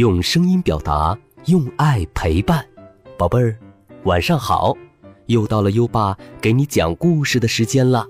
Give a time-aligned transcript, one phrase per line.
[0.00, 2.66] 用声音表达，用爱陪伴。
[3.18, 3.54] 宝贝儿，
[4.04, 4.74] 晚上好！
[5.26, 8.06] 又到了优爸给你讲故事的时间了。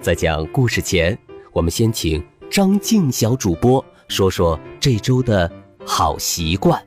[0.00, 1.18] 在讲故事前，
[1.52, 5.50] 我们先请张静小主播说说这周的
[5.84, 6.80] 好习惯。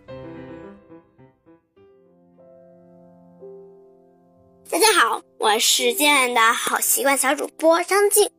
[4.69, 8.29] 大家好，我是今晚的好习惯小主播张静。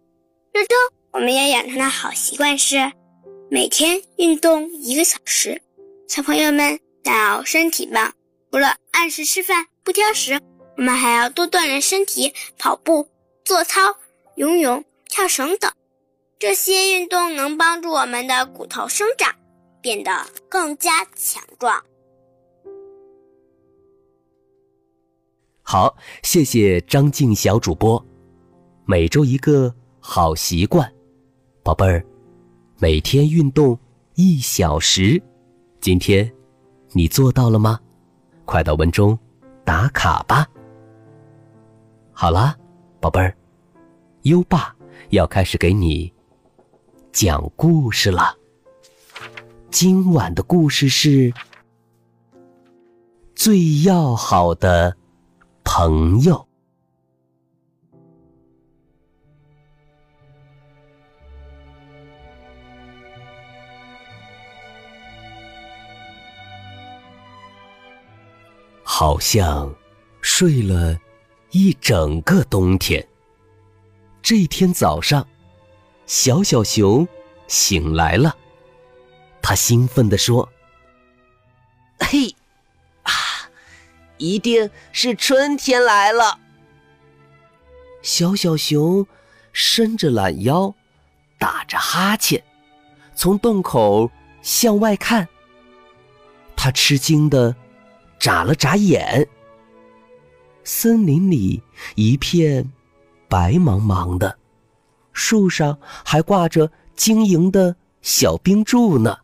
[0.54, 0.74] 这周
[1.12, 2.90] 我们要养成的好习惯是
[3.50, 5.60] 每天运动一个小时。
[6.08, 8.12] 小朋友们要身体棒，
[8.52, 10.40] 除了按时吃饭不挑食，
[10.76, 13.08] 我们还要多锻炼身体，跑步、
[13.44, 13.80] 做操、
[14.36, 15.70] 游泳、跳绳等。
[16.38, 19.34] 这些运动能帮助我们的骨头生长，
[19.82, 21.82] 变得更加强壮。
[25.62, 28.02] 好，谢谢张静小主播。
[28.86, 30.88] 每周一个好习惯，
[31.64, 32.06] 宝贝儿，
[32.78, 33.76] 每天运动
[34.14, 35.20] 一小时。
[35.86, 36.28] 今天，
[36.94, 37.78] 你做到了吗？
[38.44, 39.16] 快到文中
[39.64, 40.44] 打卡吧。
[42.10, 42.56] 好啦，
[42.98, 43.32] 宝贝儿，
[44.22, 44.74] 优爸
[45.10, 46.12] 要开始给你
[47.12, 48.36] 讲故事了。
[49.70, 51.32] 今晚的故事是
[53.36, 54.96] 最要好的
[55.62, 56.45] 朋友。
[68.98, 69.74] 好像
[70.22, 70.98] 睡了
[71.50, 73.06] 一整个冬天。
[74.22, 75.28] 这天早上，
[76.06, 77.06] 小小熊
[77.46, 78.34] 醒来了，
[79.42, 80.48] 他兴奋地说
[82.00, 82.34] ：“嘿，
[83.02, 83.12] 啊，
[84.16, 86.38] 一定是春天来了。”
[88.00, 89.06] 小小熊
[89.52, 90.74] 伸着懒腰，
[91.36, 92.42] 打着哈欠，
[93.14, 94.10] 从洞口
[94.40, 95.28] 向外看。
[96.56, 97.54] 他吃惊的。
[98.18, 99.28] 眨了眨眼，
[100.64, 101.62] 森林里
[101.94, 102.72] 一片
[103.28, 104.38] 白茫茫的，
[105.12, 109.18] 树上还挂着晶莹的小冰柱呢。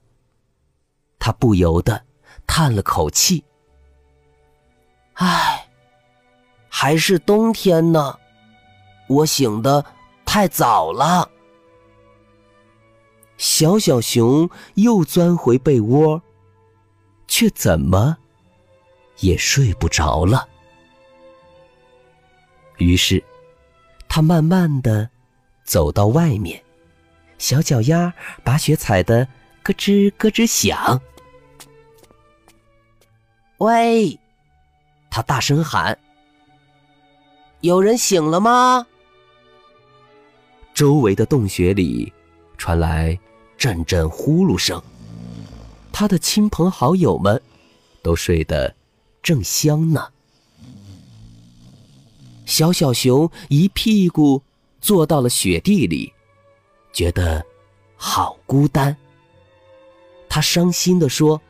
[1.18, 2.04] 他不由得
[2.46, 3.44] 叹了口气
[5.14, 5.68] ：“唉，
[6.68, 8.18] 还是冬天呢，
[9.08, 9.84] 我醒得
[10.24, 11.30] 太早了。”
[13.38, 16.22] 小小熊又钻回被窝，
[17.26, 18.18] 却怎么？
[19.22, 20.48] 也睡不着了，
[22.78, 23.22] 于是
[24.08, 25.08] 他慢慢的
[25.62, 26.60] 走到外面，
[27.38, 28.12] 小脚丫
[28.42, 29.24] 把雪踩得
[29.62, 31.00] 咯吱咯吱响。
[33.58, 34.18] 喂，
[35.08, 35.96] 他大声喊
[37.62, 38.84] ：“有人醒了吗？”
[40.74, 42.12] 周围的洞穴里
[42.58, 43.16] 传来
[43.56, 44.82] 阵阵呼噜声，
[45.92, 47.40] 他的亲朋好友们
[48.02, 48.74] 都睡得。
[49.22, 50.08] 正香呢。
[52.44, 54.42] 小小熊一屁股
[54.80, 56.12] 坐到了雪地里，
[56.92, 57.46] 觉得
[57.96, 58.96] 好孤单。
[60.28, 61.40] 他伤心的说：“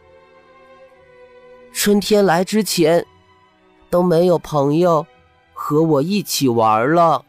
[1.72, 3.06] 春天来之前，
[3.88, 5.06] 都没有朋友
[5.54, 7.24] 和我一起玩了。”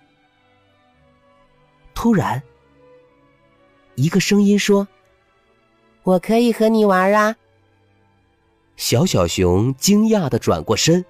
[1.95, 2.43] 突然，
[3.95, 4.87] 一个声音说
[6.03, 7.35] ：“我可以和你玩啊。”
[8.75, 11.05] 小小熊惊讶的转过身，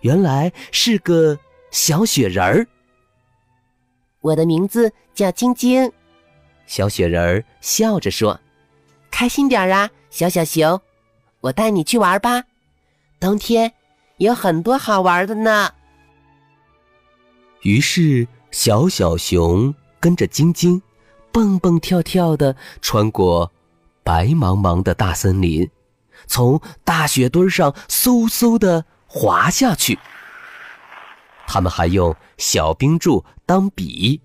[0.00, 1.38] 原来是个
[1.70, 2.66] 小雪人儿。
[4.20, 5.92] 我的名字叫晶晶，
[6.66, 8.40] 小雪人儿笑着说
[9.10, 10.80] ：“开心点啊，小小熊，
[11.40, 12.44] 我带你去玩吧。
[13.20, 13.72] 冬天
[14.18, 15.72] 有很多好玩的呢。”
[17.62, 20.80] 于是，小小熊跟着晶晶，
[21.32, 23.52] 蹦蹦跳跳的穿过
[24.02, 25.68] 白茫茫的大森林。
[26.26, 29.98] 从大雪堆上嗖嗖的滑下去。
[31.46, 34.20] 他们还用小冰柱当笔，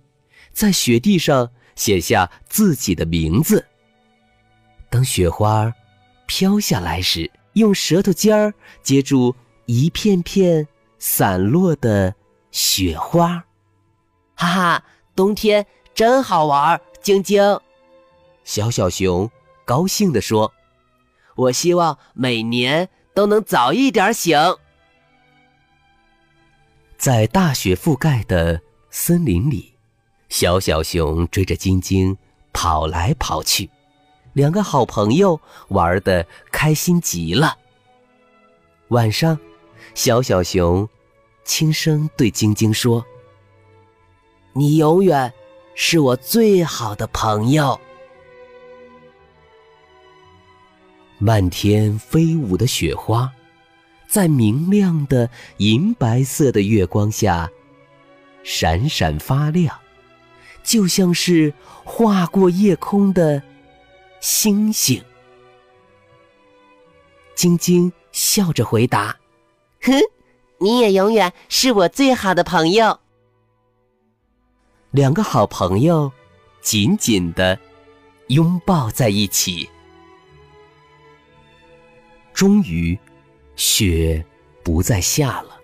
[0.52, 3.66] 在雪地上写下自己的名字。
[4.90, 5.72] 当雪花
[6.26, 9.36] 飘下来时，用舌头尖儿接住
[9.66, 10.68] 一片片
[10.98, 12.16] 散落的
[12.52, 13.44] 雪花。
[14.36, 14.84] 哈哈，
[15.16, 17.42] 冬天真好玩，晶晶。
[18.44, 19.30] 小小熊
[19.64, 20.52] 高兴地说。
[21.36, 24.38] 我希望每年都能早一点醒。
[26.98, 29.74] 在大雪覆盖的森林里，
[30.30, 32.18] 小小熊追着晶晶
[32.54, 33.70] 跑来跑去，
[34.34, 35.40] 两个好朋友
[35.70, 37.58] 玩的开心极了。
[38.90, 39.40] 晚上，
[39.96, 40.88] 小小熊
[41.44, 43.04] 轻声对晶晶说
[44.54, 45.34] ：“你永远
[45.74, 47.80] 是我最好的朋友。”
[51.24, 53.32] 漫天飞舞的雪花，
[54.08, 57.48] 在明亮的银白色的月光下，
[58.44, 59.80] 闪闪发亮，
[60.64, 61.54] 就像是
[61.84, 63.40] 划过夜空的
[64.20, 65.00] 星星。
[67.36, 69.16] 晶晶笑着回答
[69.84, 70.02] ：“哼，
[70.58, 73.00] 你也永远是我最好的朋友。”
[74.90, 76.12] 两个好朋友
[76.62, 77.60] 紧紧的
[78.30, 79.70] 拥抱在一起。
[82.34, 82.98] 终于，
[83.56, 84.24] 雪
[84.64, 85.60] 不再下了。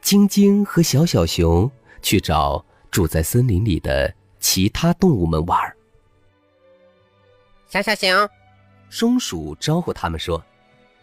[0.00, 1.70] 晶晶和小小熊
[2.00, 5.76] 去找住在森林里的其他动物们玩。
[7.68, 8.28] 小小熊，
[8.90, 10.42] 松鼠招呼他们说。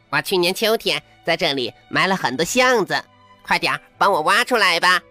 [0.09, 3.03] 我去年秋天在这里埋了很多橡子，
[3.41, 5.01] 快点帮我挖出来吧！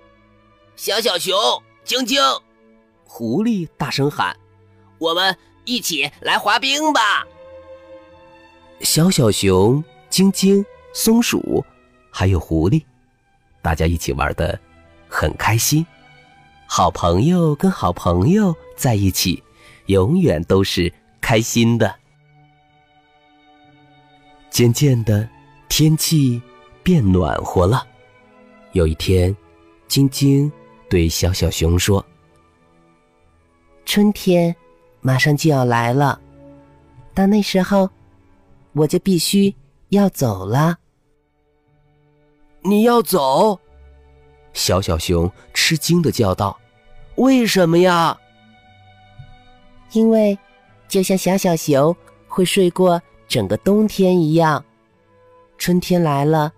[0.76, 1.36] 小小熊，
[1.84, 2.20] 晶晶，
[3.04, 4.36] 狐狸大声喊
[4.98, 7.26] ：“我们一起来滑冰吧！”
[8.82, 11.64] 小小熊、晶晶、松鼠，
[12.10, 12.82] 还有狐狸，
[13.62, 14.58] 大家一起玩的
[15.08, 15.86] 很开心。
[16.66, 19.40] 好朋友跟好朋友在一起，
[19.86, 21.94] 永远都是开心的。
[24.50, 25.28] 渐渐的，
[25.68, 26.42] 天气
[26.82, 27.86] 变暖和了。
[28.72, 29.34] 有一天，
[29.86, 30.50] 晶晶
[30.90, 32.04] 对小小熊说
[33.86, 34.54] ：“春天
[35.00, 36.20] 马上就要来了，
[37.14, 37.88] 到那时候，
[38.72, 39.54] 我就必须
[39.88, 40.78] 要走了。”
[42.62, 43.58] 你要走？
[44.52, 46.58] 小小熊吃惊的叫道
[47.16, 48.18] ：“为什么呀？”
[49.92, 50.38] 因为，
[50.88, 51.94] 就像小小熊
[52.28, 53.00] 会睡过。
[53.28, 54.62] 整个冬天一样，
[55.56, 56.52] 春天来了，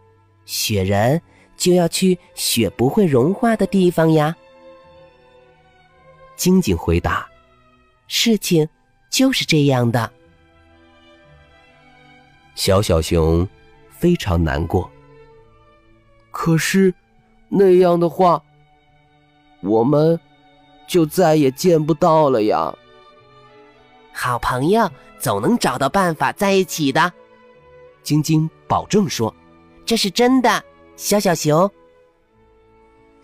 [0.44, 1.22] 雪人
[1.56, 4.36] 就要去雪不会融化的地方呀。
[6.34, 7.28] 晶晶回答
[8.08, 8.68] ：“事情
[9.08, 10.12] 就是这样的。”
[12.54, 13.48] 小小熊
[13.90, 14.90] 非常难过。
[16.30, 16.94] 可是
[17.48, 18.42] 那样的话，
[19.62, 20.18] 我们
[20.86, 22.74] 就再也见不到了呀。
[24.12, 24.90] 好朋友。
[25.20, 27.10] 总能找到办法在一起的，
[28.02, 29.34] 晶晶保证说
[29.86, 30.62] ：“这是真的。”
[30.96, 31.70] 小小熊，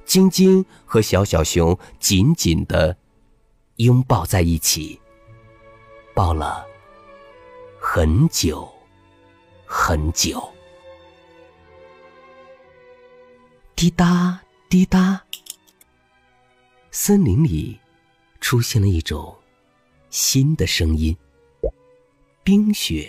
[0.07, 2.97] 晶晶和小小熊紧紧的
[3.77, 4.99] 拥抱在一起，
[6.15, 6.65] 抱了
[7.79, 8.67] 很久
[9.73, 10.53] 很久。
[13.77, 15.23] 滴答滴答，
[16.91, 17.79] 森林里
[18.41, 19.33] 出现了一种
[20.11, 21.17] 新的声音。
[22.43, 23.09] 冰雪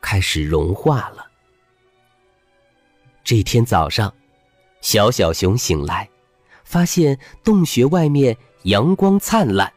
[0.00, 1.30] 开始融化了。
[3.22, 4.12] 这天早上，
[4.80, 6.10] 小小熊醒来，
[6.64, 9.72] 发现洞穴外面阳光灿烂，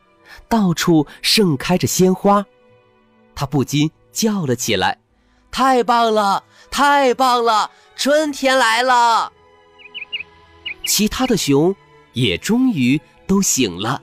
[0.48, 2.44] 到处盛开着鲜花，
[3.36, 5.00] 它不禁叫了起来
[5.52, 7.72] ：“太棒了，太棒了！
[7.96, 9.32] 春天来了！”
[10.86, 11.76] 其他的熊
[12.14, 14.02] 也终于都醒了。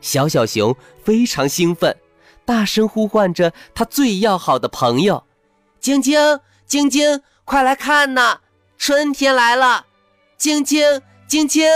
[0.00, 1.96] 小小熊非常兴奋。
[2.46, 5.24] 大声呼唤着他最要好的朋友
[5.80, 8.40] ：“晶晶，晶晶，快来看呐，
[8.76, 9.86] 春天来了！”
[10.36, 11.66] 晶晶，晶晶，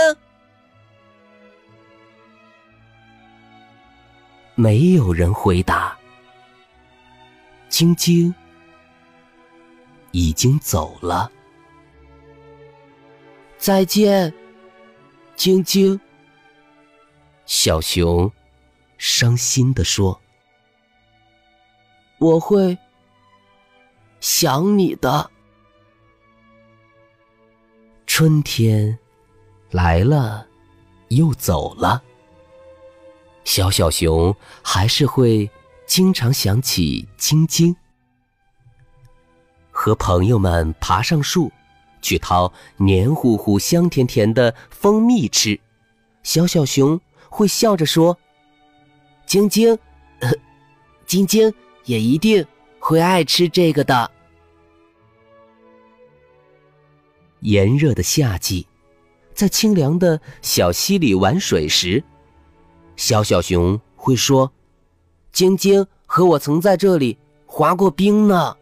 [4.53, 5.97] 没有人回答。
[7.67, 8.33] 晶晶
[10.11, 11.31] 已经走了。
[13.57, 14.33] 再见，
[15.35, 15.99] 晶晶。
[17.45, 18.31] 小熊
[18.97, 20.19] 伤心的说。
[22.19, 22.77] 我会
[24.19, 25.31] 想你的。
[28.05, 28.99] 春天
[29.71, 30.45] 来了，
[31.07, 32.03] 又走了。
[33.45, 35.49] 小小熊还是会
[35.85, 37.73] 经常想起晶晶，
[39.81, 41.49] 和朋友们爬上树，
[42.01, 45.57] 去掏黏糊糊、香甜甜的蜂蜜吃。
[46.21, 48.17] 小小熊会笑着说
[49.25, 49.79] ：“晶晶，
[51.07, 51.53] 晶晶。”
[51.85, 52.45] 也一定
[52.77, 54.11] 会爱吃这个的。
[57.39, 58.67] 炎热的夏季，
[59.33, 62.03] 在清凉的小溪里玩水时，
[62.97, 64.51] 小小熊会说
[65.31, 68.57] ：“晶晶和我曾在这里滑过冰呢。”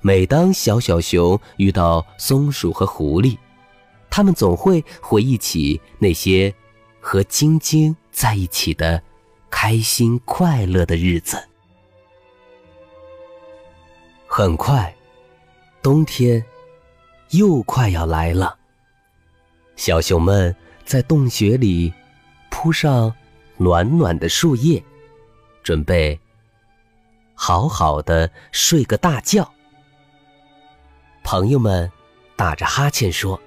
[0.00, 3.36] 每当小小熊遇到松鼠和狐狸，
[4.10, 6.54] 他们总会回忆起那些
[7.00, 9.02] 和晶晶在一起的。
[9.52, 11.36] 开心快乐的日子，
[14.28, 14.94] 很快，
[15.82, 16.42] 冬天
[17.30, 18.56] 又快要来了。
[19.74, 20.54] 小熊们
[20.84, 21.92] 在洞穴里
[22.48, 23.12] 铺上
[23.56, 24.80] 暖暖的树叶，
[25.64, 26.18] 准备
[27.34, 29.52] 好好的睡个大觉。
[31.22, 31.90] 朋友们
[32.36, 33.40] 打着哈欠说：“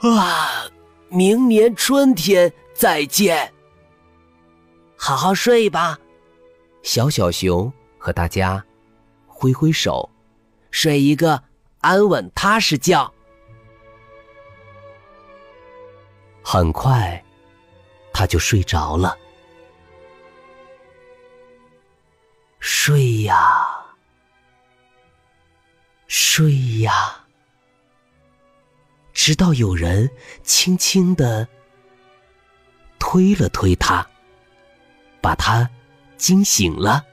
[0.00, 0.66] 啊，
[1.08, 3.52] 明年春天再见。”
[4.96, 5.98] 好好睡吧，
[6.82, 8.64] 小小熊和大家
[9.26, 10.08] 挥挥手，
[10.70, 11.42] 睡一个
[11.80, 13.12] 安稳踏实觉。
[16.42, 17.22] 很快，
[18.12, 19.16] 他就睡着了。
[22.60, 23.73] 睡呀，
[26.16, 27.26] 睡呀，
[29.12, 30.08] 直到有人
[30.44, 31.48] 轻轻的
[33.00, 34.06] 推了推他。
[35.20, 35.68] 把他
[36.16, 37.04] 惊醒了。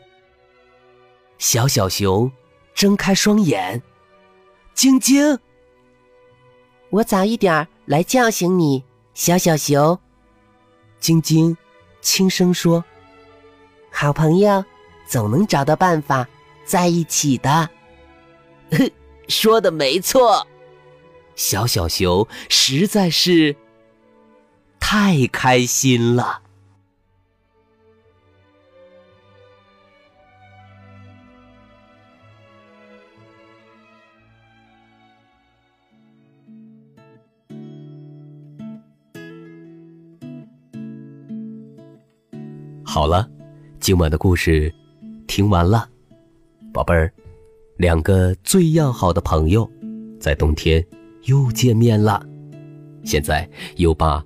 [1.39, 2.31] 小小熊
[2.75, 3.81] 睁开双眼，
[4.75, 5.39] 晶晶，
[6.91, 8.83] 我早一点来叫醒你，
[9.15, 9.99] 小小熊。
[10.99, 11.57] 晶晶
[12.01, 12.85] 轻声说
[13.91, 14.63] ：“好朋友
[15.07, 16.29] 总能找到办法
[16.65, 17.67] 在一起的。”
[19.27, 20.47] 说的没错，
[21.35, 23.55] 小小熊实在是
[24.79, 26.41] 太开心了。
[42.83, 43.25] 好了，
[43.79, 44.73] 今晚的故事
[45.25, 45.89] 听完了，
[46.73, 47.11] 宝贝儿，
[47.81, 49.67] 两个最要好的朋友
[50.19, 50.85] 在冬天
[51.23, 52.23] 又见面了。
[53.03, 54.23] 现在优爸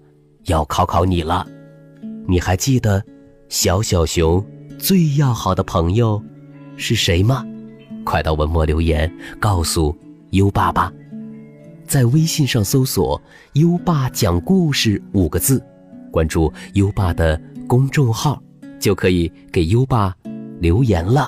[0.47, 1.47] 要考考你了，
[2.27, 3.01] 你还记得
[3.47, 4.45] 小小熊
[4.77, 6.21] 最要好的朋友
[6.75, 7.45] 是谁吗？
[8.03, 9.09] 快到文末留言
[9.39, 9.97] 告诉
[10.31, 10.91] 优爸吧，
[11.87, 13.21] 在微信上搜索
[13.55, 15.63] “优爸讲故事”五个字，
[16.11, 18.37] 关注优爸的公众号。
[18.81, 20.13] 就可以给优爸
[20.59, 21.27] 留言了。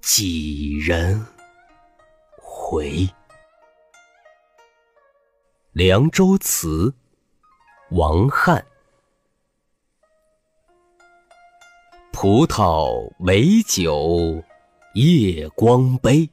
[0.00, 1.26] 几人
[2.36, 2.90] 回？
[5.72, 6.94] 《凉州词》
[7.96, 8.64] 王翰：
[12.12, 14.42] 葡萄美酒
[14.94, 16.30] 夜光杯，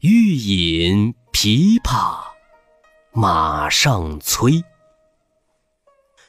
[0.00, 1.14] 欲饮。
[1.32, 2.22] 琵琶
[3.10, 4.62] 马上催，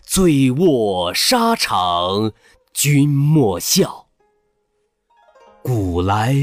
[0.01, 2.31] 醉卧沙场
[2.73, 4.02] 君莫笑。
[5.65, 6.35] 古来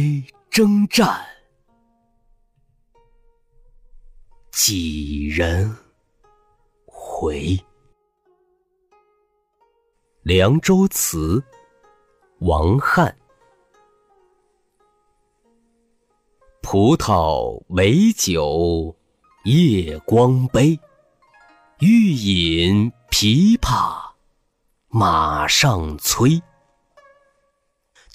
[0.48, 1.20] 征战
[4.50, 5.76] 几人
[6.86, 7.38] 回？
[10.22, 11.38] 《凉州词》
[12.38, 13.14] 王翰。
[16.62, 18.96] 葡萄美酒
[19.44, 20.80] 夜光杯，
[21.80, 24.12] 欲饮琵琶
[24.88, 26.40] 马上催。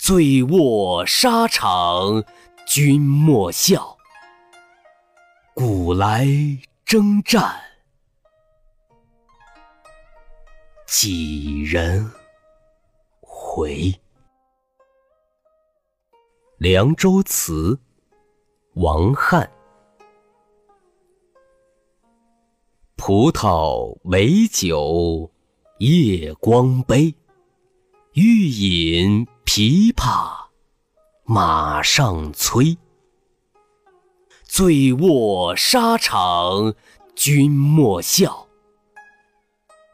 [0.08, 2.24] 醉卧沙场
[2.68, 3.98] 君莫笑，
[5.56, 6.28] 古来
[6.86, 7.60] 征战
[10.86, 12.12] 几人
[13.20, 13.74] 回？
[16.60, 17.74] 《凉州词》
[18.76, 19.50] 王翰：
[22.96, 25.32] 葡萄美酒
[25.80, 27.16] 夜光杯，
[28.14, 30.48] 欲饮琵琶
[31.24, 32.78] 马上催。
[34.44, 36.74] 醉卧沙场
[37.16, 38.48] 君莫笑，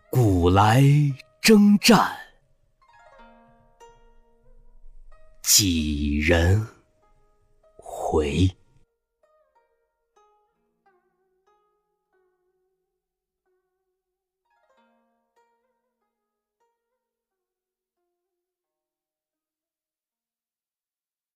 [0.10, 0.84] 古来
[1.42, 2.16] 征战
[5.42, 6.68] 几人
[7.78, 8.50] 回？